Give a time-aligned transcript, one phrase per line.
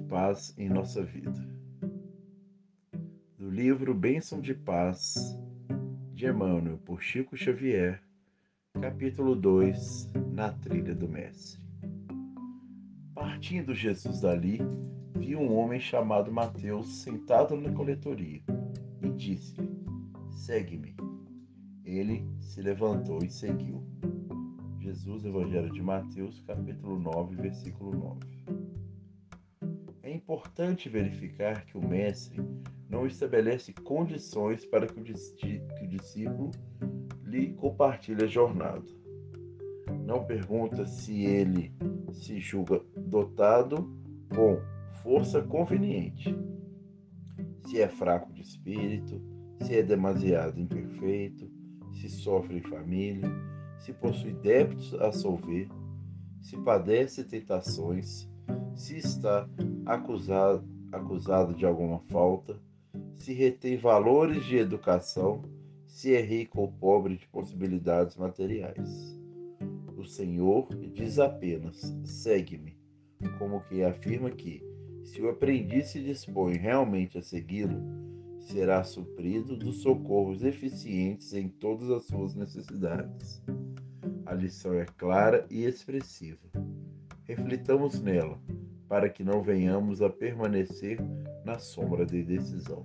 [0.00, 1.32] paz em nossa vida.
[3.38, 5.38] Do livro Bênção de Paz
[6.12, 8.02] de Emmanuel por Chico Xavier,
[8.78, 11.64] capítulo 2 Na Trilha do Mestre.
[13.14, 14.58] Partindo Jesus dali,
[15.16, 18.42] viu um homem chamado Mateus sentado na coletoria
[19.00, 19.66] e disse-lhe:
[20.30, 20.94] Segue-me.
[21.84, 23.82] Ele se levantou e seguiu.
[24.78, 28.79] Jesus, Evangelho de Mateus, capítulo 9, versículo 9.
[30.02, 32.40] É importante verificar que o Mestre
[32.88, 36.50] não estabelece condições para que o, que o discípulo
[37.22, 38.86] lhe compartilhe a jornada.
[40.06, 41.72] Não pergunta se ele
[42.12, 43.94] se julga dotado
[44.34, 44.58] com
[45.02, 46.34] força conveniente,
[47.66, 49.20] se é fraco de espírito,
[49.60, 51.50] se é demasiado imperfeito,
[51.92, 53.28] se sofre em família,
[53.78, 55.68] se possui débitos a solver,
[56.40, 58.28] se padece tentações,
[58.80, 59.46] se está
[59.84, 62.58] acusado, acusado de alguma falta,
[63.14, 65.42] se retém valores de educação,
[65.86, 69.20] se é rico ou pobre de possibilidades materiais.
[69.98, 72.74] O Senhor diz apenas: segue-me,
[73.38, 74.64] como que afirma que,
[75.04, 77.82] se o aprendiz se dispõe realmente a segui-lo,
[78.38, 83.42] será suprido dos socorros eficientes em todas as suas necessidades.
[84.24, 86.48] A lição é clara e expressiva.
[87.24, 88.40] Reflitamos nela,
[88.90, 90.98] para que não venhamos a permanecer
[91.44, 92.84] na sombra de decisão.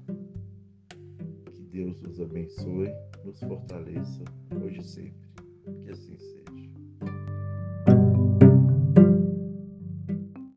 [1.51, 4.23] Que Deus nos abençoe, nos fortaleça,
[4.63, 5.27] hoje e sempre.
[5.83, 6.44] Que assim seja.